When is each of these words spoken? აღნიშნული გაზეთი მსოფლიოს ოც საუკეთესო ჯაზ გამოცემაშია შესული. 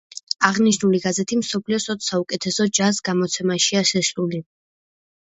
აღნიშნული 0.47 1.01
გაზეთი 1.03 1.39
მსოფლიოს 1.43 1.87
ოც 1.95 2.09
საუკეთესო 2.09 2.69
ჯაზ 2.81 3.05
გამოცემაშია 3.13 3.89
შესული. 3.95 4.47